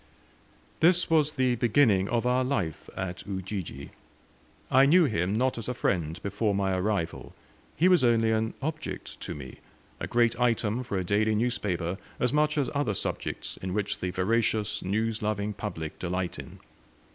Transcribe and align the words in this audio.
This 0.79 1.11
was 1.11 1.33
the 1.33 1.53
beginning 1.53 2.09
of 2.09 2.25
our 2.25 2.43
life 2.43 2.89
at 2.97 3.21
Ujiji. 3.27 3.91
I 4.71 4.87
knew 4.87 5.05
him 5.05 5.35
not 5.35 5.59
as 5.59 5.69
a 5.69 5.75
friend 5.75 6.19
before 6.23 6.55
my 6.55 6.75
arrival. 6.75 7.35
He 7.75 7.87
was 7.87 8.03
only 8.03 8.31
an 8.31 8.55
object 8.63 9.19
to 9.19 9.35
me 9.35 9.59
a 9.99 10.07
great 10.07 10.35
item 10.39 10.81
for 10.81 10.97
a 10.97 11.03
daily 11.03 11.35
newspaper, 11.35 11.99
as 12.19 12.33
much 12.33 12.57
as 12.57 12.67
other 12.73 12.95
subjects 12.95 13.57
in 13.57 13.75
which 13.75 13.99
the 13.99 14.09
voracious 14.09 14.81
news 14.81 15.21
loving 15.21 15.53
public 15.53 15.99
delight 15.99 16.39
in. 16.39 16.57